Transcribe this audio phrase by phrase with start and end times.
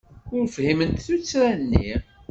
[0.35, 1.91] Ur fhiment tuttra-nni.